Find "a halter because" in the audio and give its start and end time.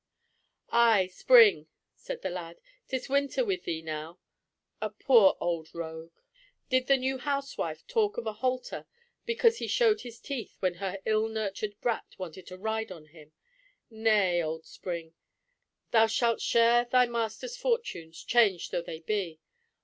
8.25-9.59